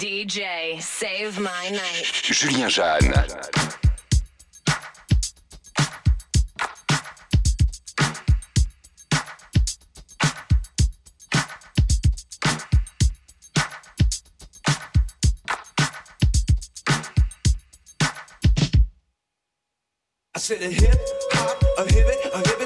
[0.00, 2.10] DJ, save my night.
[2.22, 3.12] Julien Jeanne.
[20.34, 20.98] I said a hip
[21.32, 22.59] hop, a hip it, a hip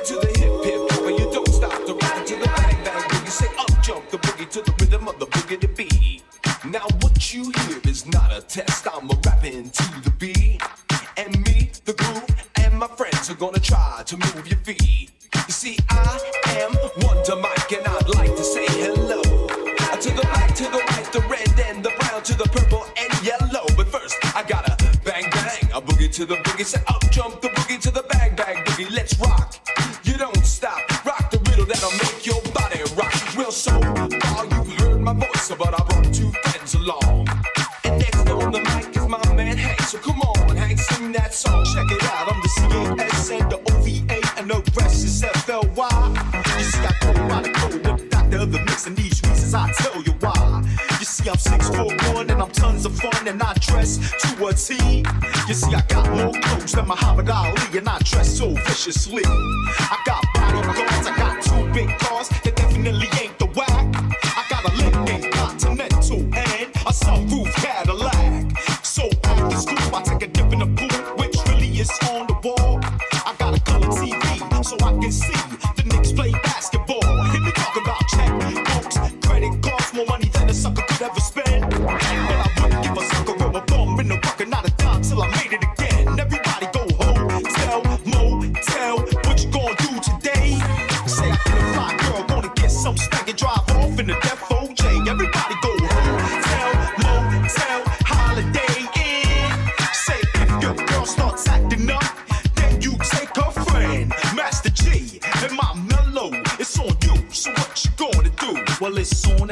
[8.57, 8.87] is not test.
[8.93, 9.94] I'm a rapping to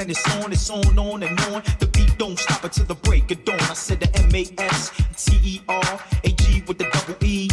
[0.02, 1.62] and it's on, it's on, on and on.
[1.78, 3.60] The beat don't stop until the break of dawn.
[3.60, 7.48] I said the M A S T E R A G with the double E.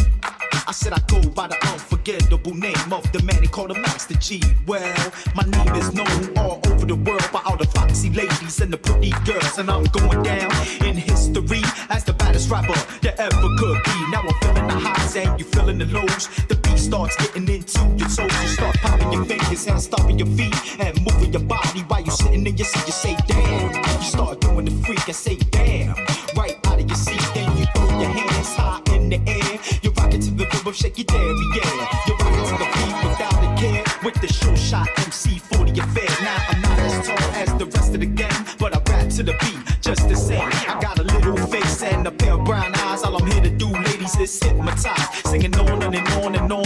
[0.66, 4.14] I said I go by the unforgettable name of the man they call the Master
[4.14, 4.42] G.
[4.66, 8.72] Well, my name is known all over the world by all the foxy ladies and
[8.72, 10.50] the pretty girls, and I'm going down
[10.84, 14.10] in history as the baddest rapper that ever could be.
[14.10, 16.28] Now I'm feeling the highs and you feeling the lows.
[16.48, 16.56] The
[16.90, 18.42] starts getting into your toes.
[18.42, 22.10] You start popping your fingers and stomping your feet and moving your body while you're
[22.10, 22.84] sitting in your seat.
[22.84, 23.72] You say damn.
[23.76, 25.94] You start doing the freak and say damn.
[26.34, 29.52] Right out of your seat, then you throw your hands high in the air.
[29.82, 31.86] You're rocking to the rhythm, shake your dairy, yeah.
[32.08, 33.84] You're rocking to the beat without a care.
[34.04, 36.10] With the show shot MC 40 affair.
[36.26, 39.22] Now I'm not as tall as the rest of the gang, but I rap to
[39.22, 40.48] the beat just the same.
[40.68, 43.02] I got a little face and a pair of brown eyes.
[43.02, 45.08] All I'm here to do, ladies, is hypnotize.
[45.24, 46.59] Singing on and on and on,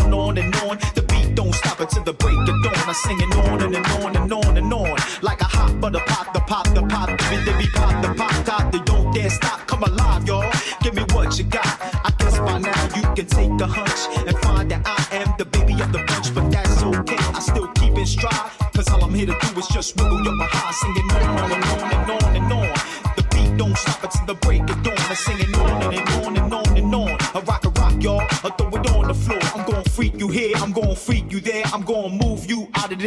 [3.04, 4.96] singing on and, and on and on and on.
[5.22, 8.44] Like a hot butter pop, the pop, the pop, the bit, the pop, the pop,
[8.44, 8.72] top.
[8.72, 9.66] They don't dare stop.
[9.66, 10.50] Come alive, y'all.
[10.82, 11.66] Give me what you got.
[12.06, 15.44] I guess by now you can take a hunch and find that I am the
[15.44, 17.20] baby of the bunch, but that's okay.
[17.38, 18.50] I still keep it stride.
[18.74, 21.52] Cause all I'm here to do is just wiggle your behind, singing on and on
[21.52, 21.93] and on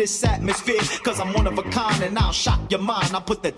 [0.07, 0.79] this atmosphere.
[1.03, 3.13] Cause I'm one of a kind and I'll shock your mind.
[3.13, 3.50] I put the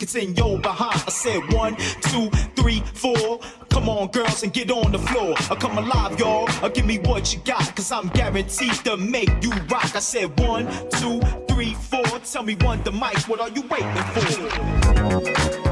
[0.00, 1.02] it's in your behind.
[1.06, 3.40] I said one, two, three, four.
[3.68, 5.34] Come on, girls, and get on the floor.
[5.50, 6.48] I come alive, y'all.
[6.64, 7.76] Uh, give me what you got.
[7.76, 9.94] Cause I'm guaranteed to make you rock.
[9.94, 12.04] I said one, two, three, four.
[12.32, 13.18] Tell me one, the mic.
[13.28, 15.65] What are you waiting for?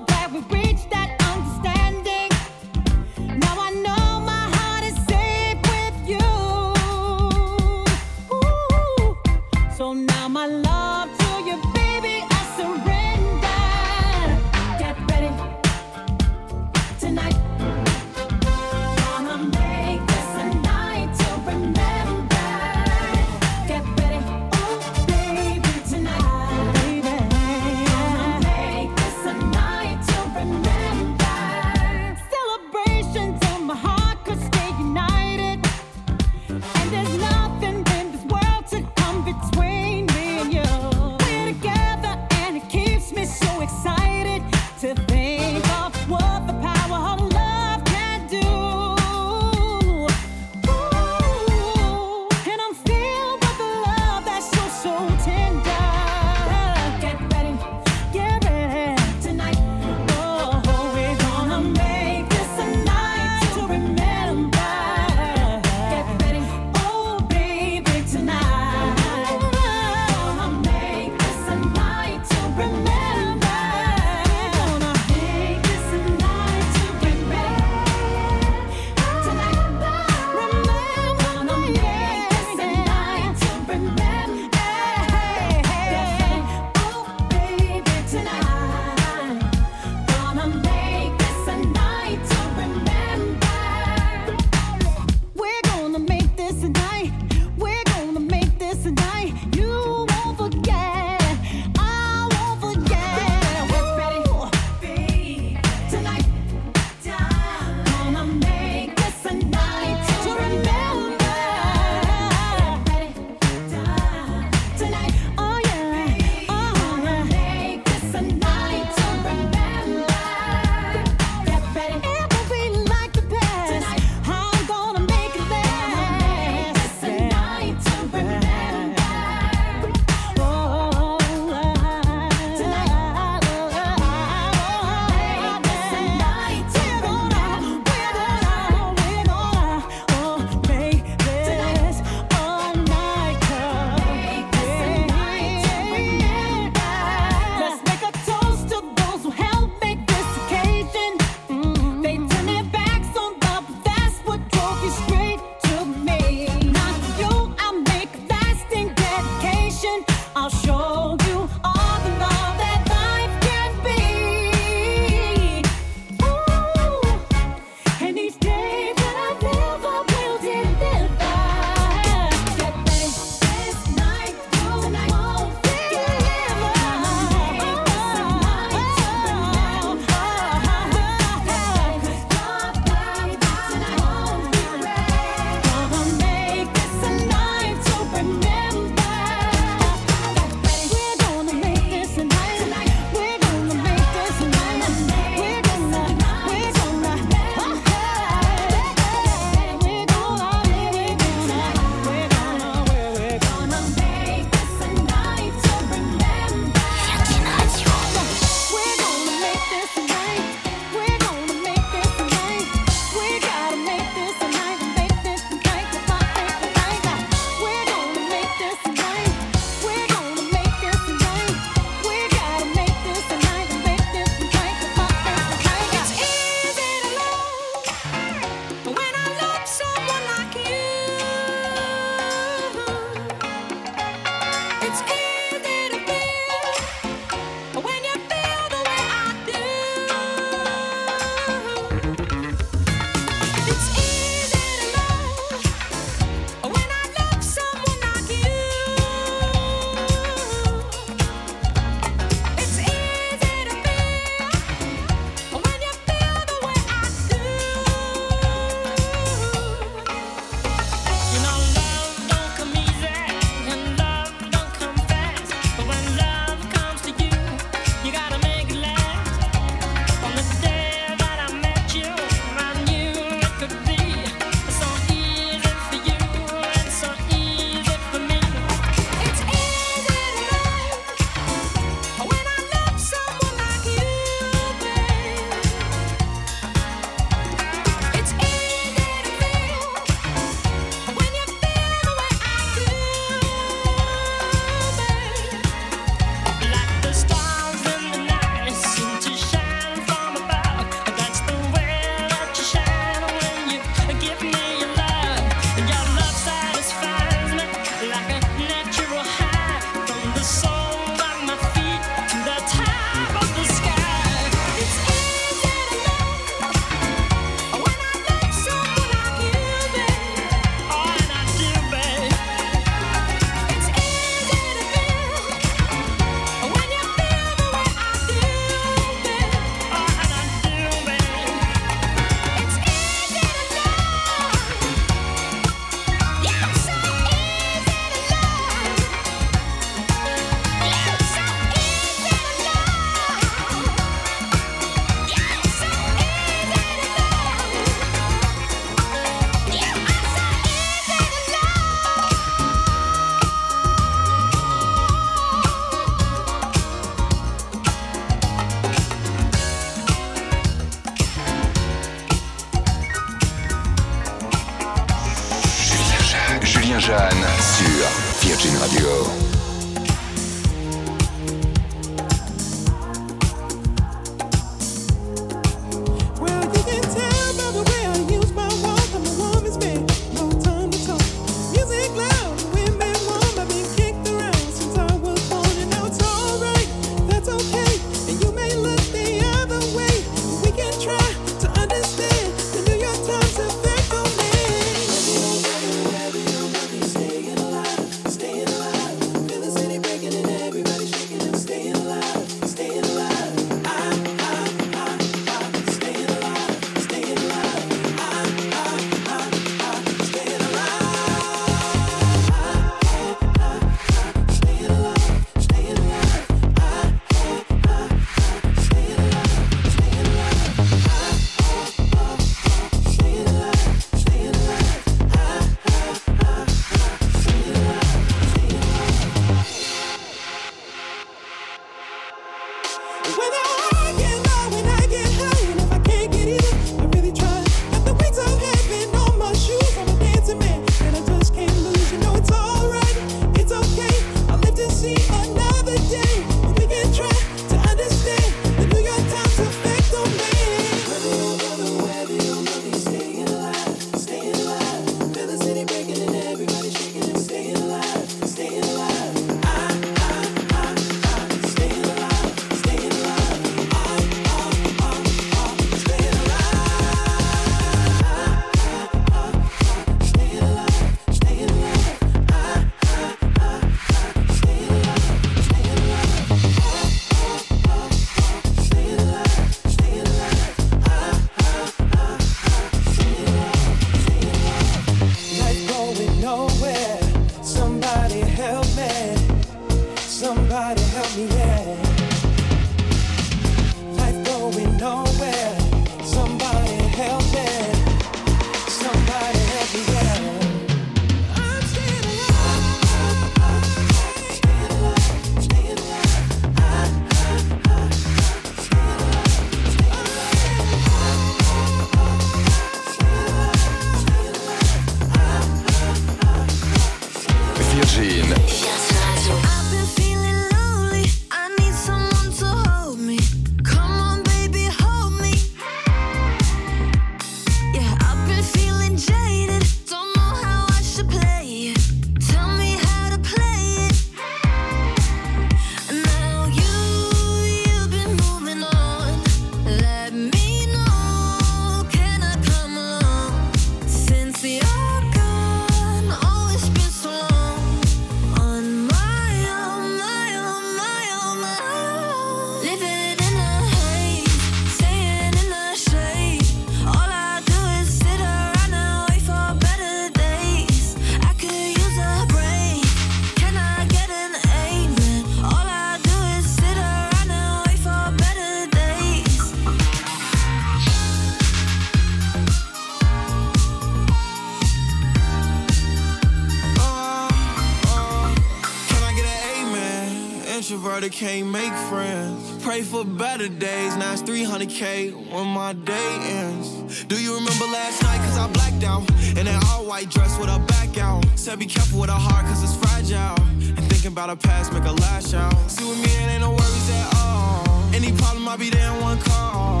[580.84, 582.84] Can't make friends.
[582.84, 587.24] Pray for better days, now it's 300k when my day ends.
[587.24, 588.36] Do you remember last night?
[588.38, 589.22] Cause I blacked out.
[589.58, 591.42] In an all white dress with a back out.
[591.54, 593.56] Said be careful with a heart cause it's fragile.
[593.96, 595.90] And thinking about a past make a lash out.
[595.90, 598.04] See with me, it ain't no worries at all.
[598.12, 600.00] Any problem, I'll be there in one call.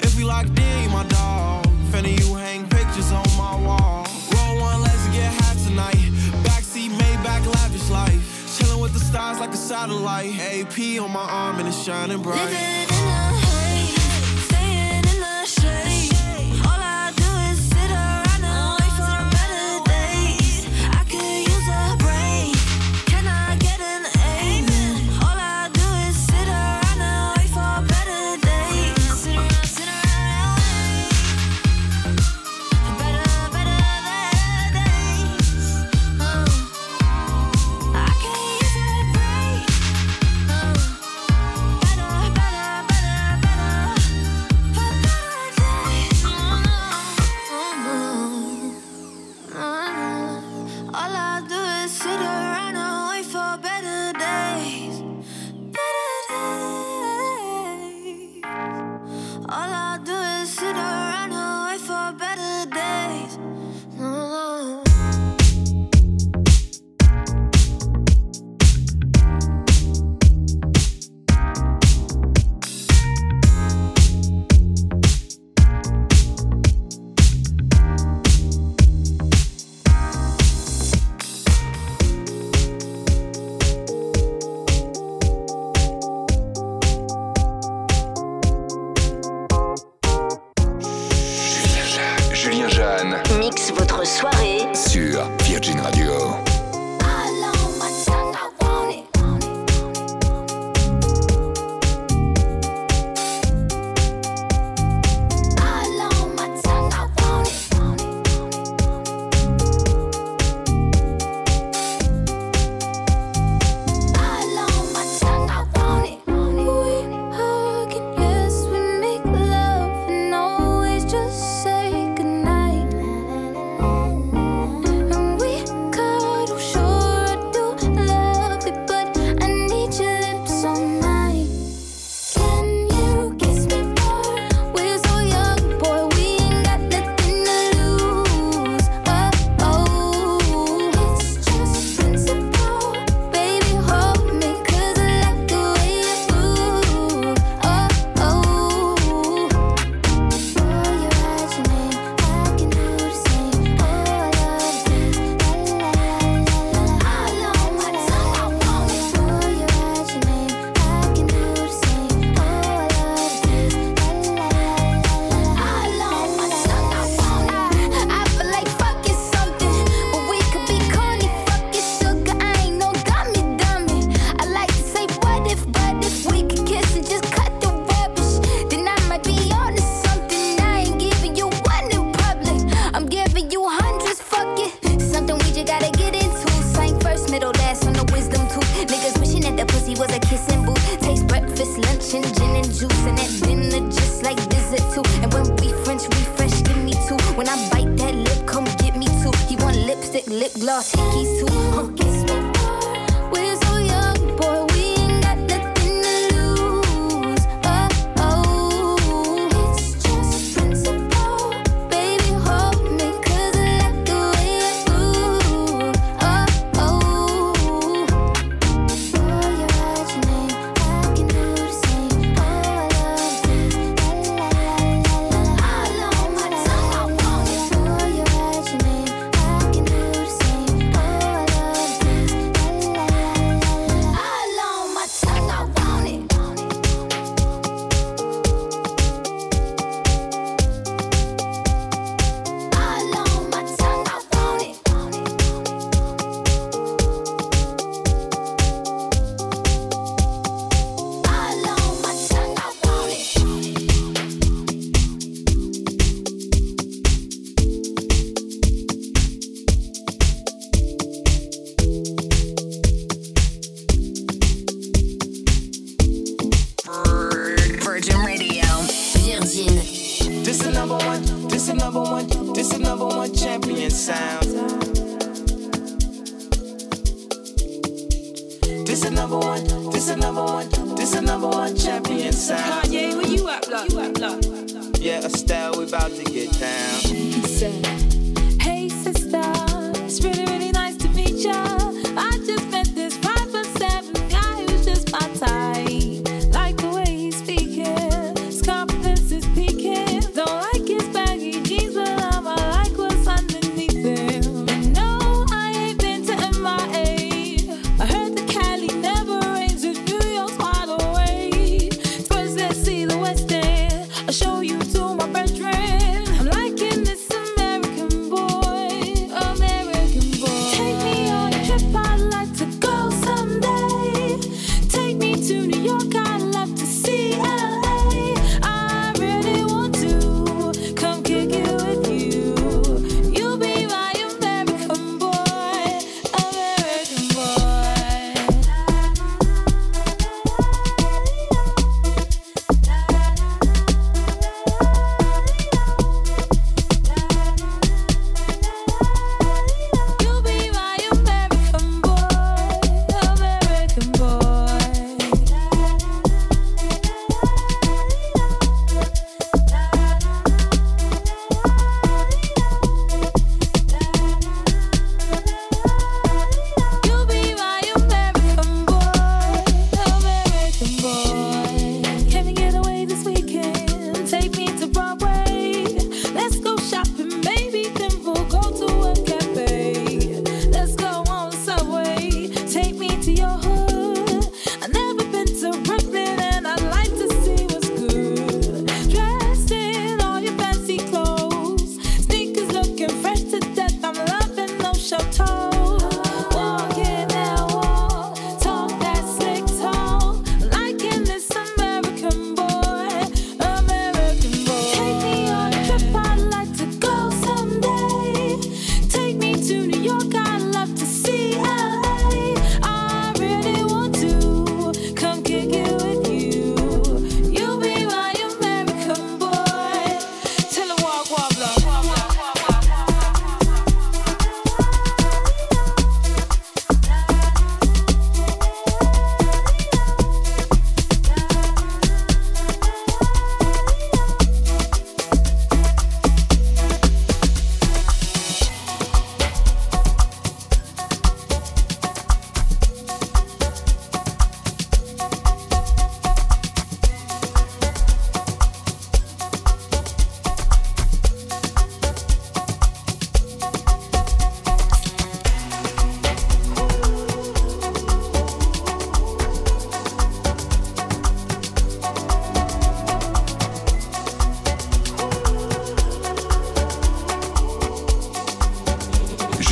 [0.00, 1.64] If we locked in, you my dog.
[1.92, 4.06] Fanny, you hang pictures on my wall.
[4.34, 6.03] Roll one, let's get high tonight.
[9.14, 10.36] Stars like a satellite.
[10.40, 13.23] AP on my arm and it's shining bright.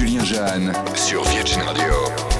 [0.04, 0.74] And tonight
[1.36, 2.31] had something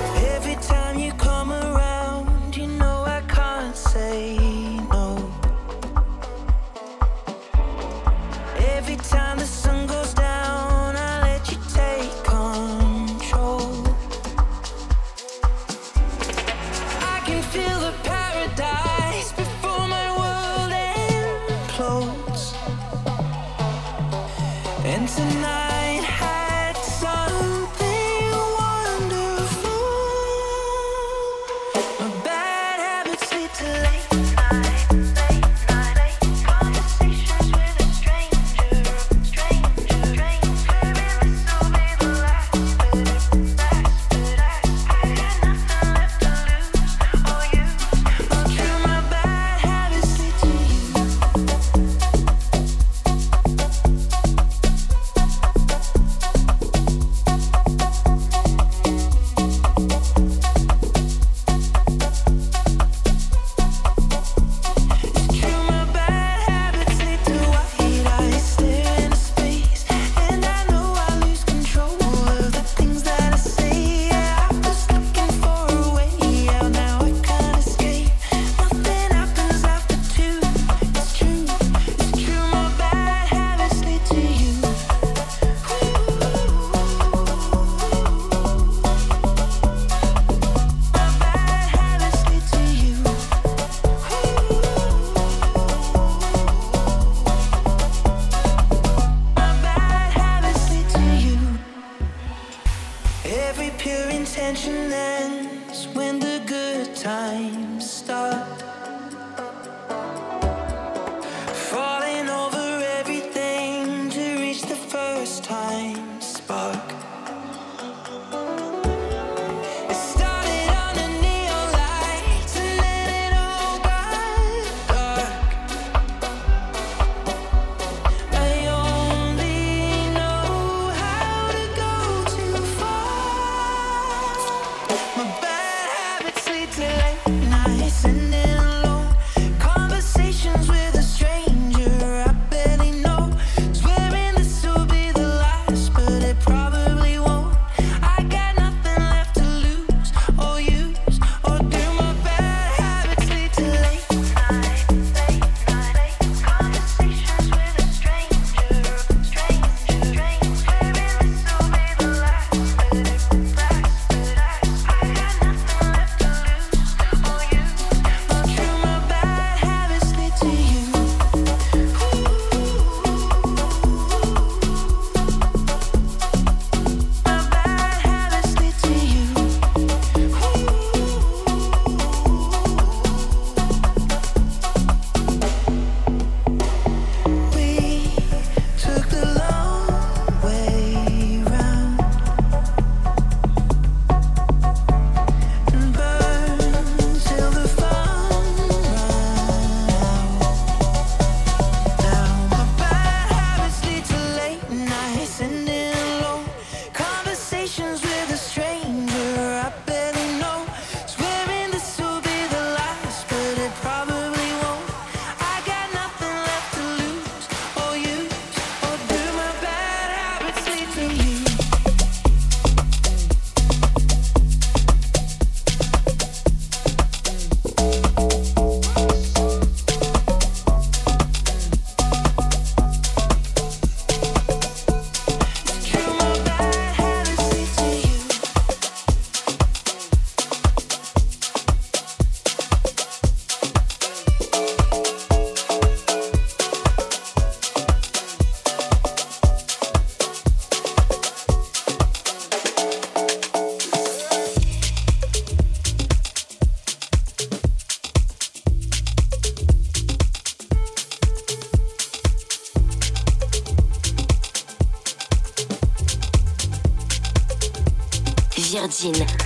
[269.02, 269.41] Virgin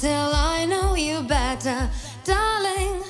[0.00, 1.90] till I know you better.
[2.24, 3.02] Darling,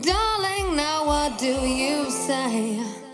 [0.00, 3.05] darling, now what do you say?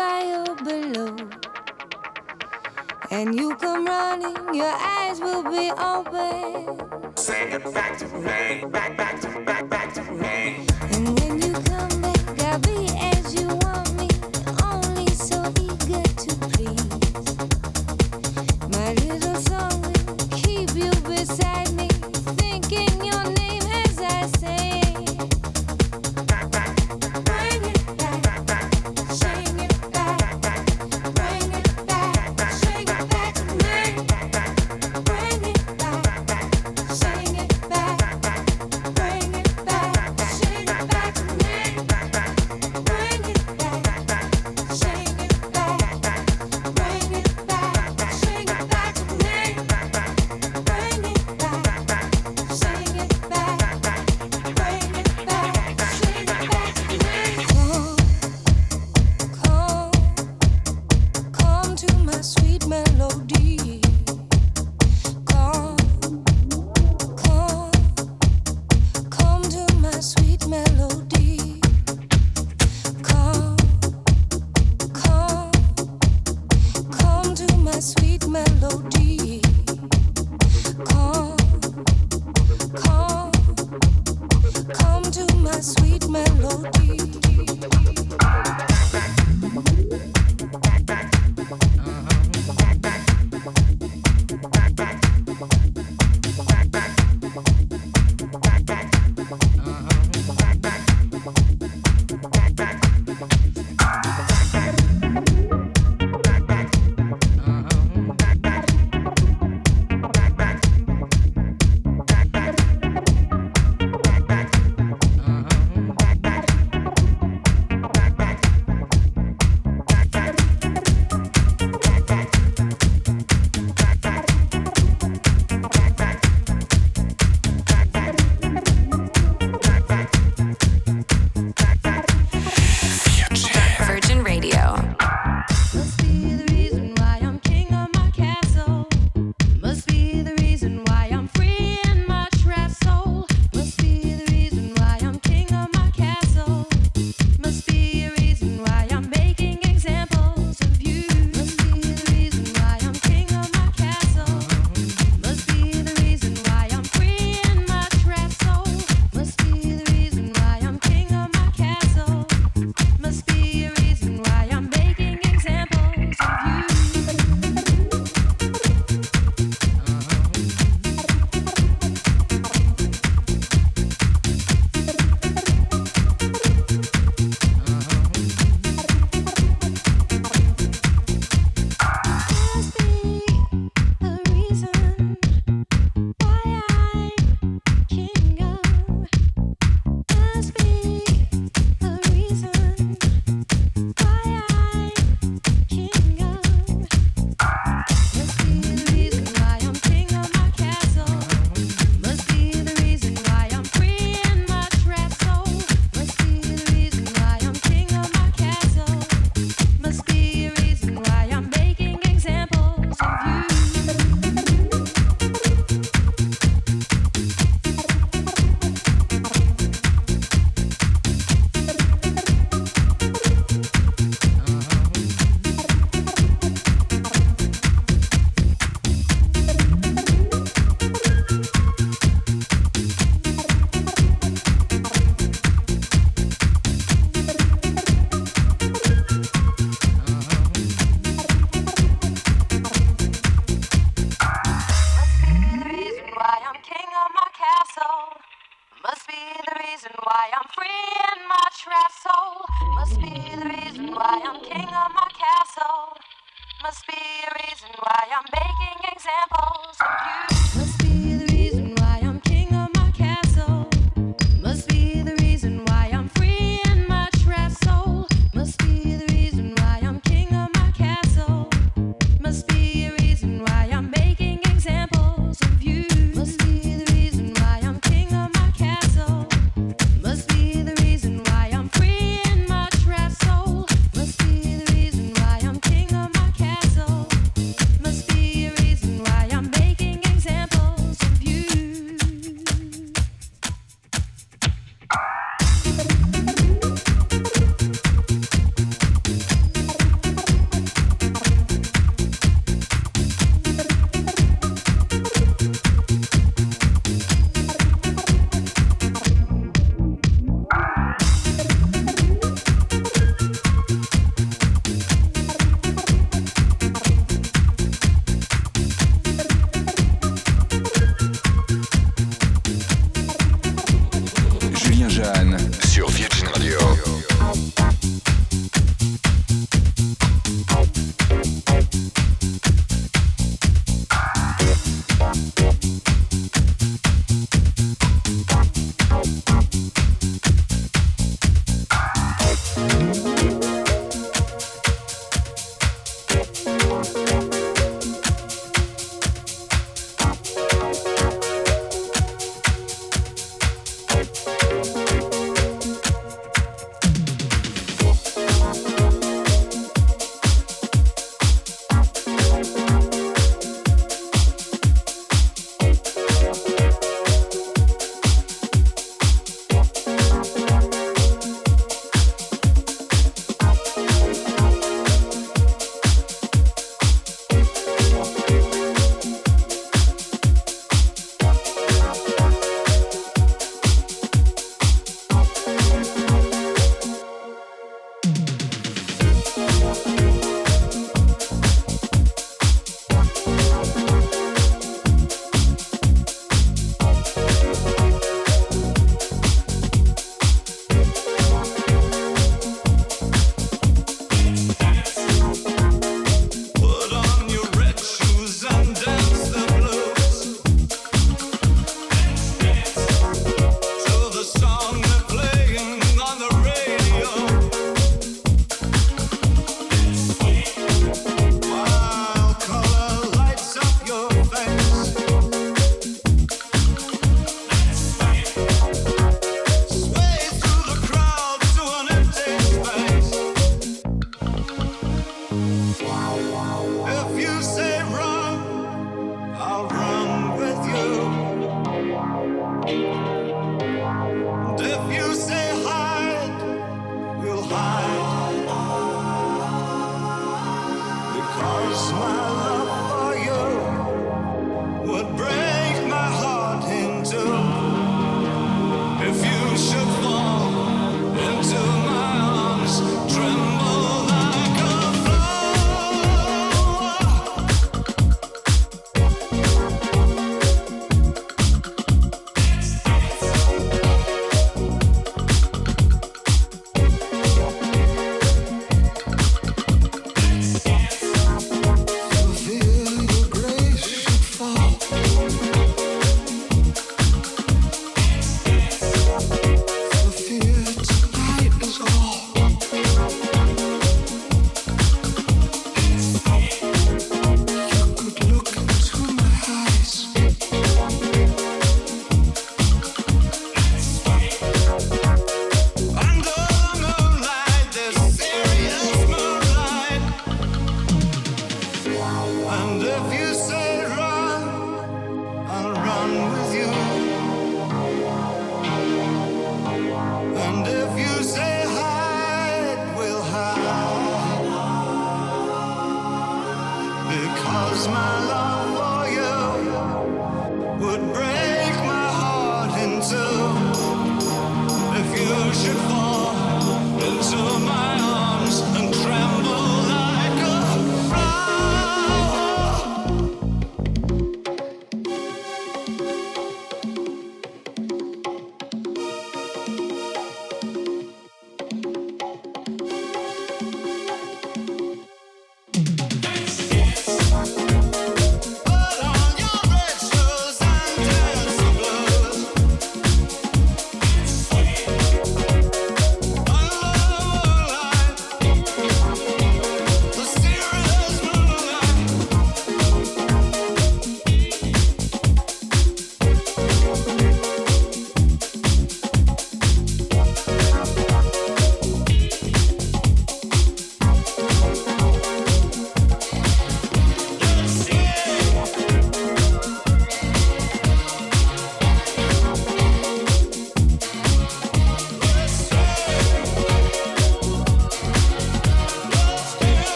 [0.00, 1.14] fire below.
[3.10, 7.16] And you come running, your eyes will be open.
[7.16, 10.69] Say it back to me, back, back to, back, back to me.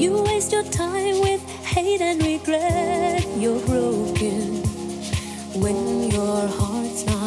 [0.00, 3.22] You waste your time with hate and regret.
[3.36, 4.62] You're broken
[5.60, 7.19] when your heart's not.